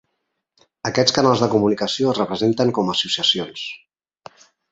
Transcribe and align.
Aquests 0.89 1.13
canals 1.17 1.43
de 1.43 1.49
comunicació 1.51 2.09
es 2.13 2.17
representen 2.21 2.73
com 2.79 2.89
a 2.93 2.97
associacions. 2.97 3.67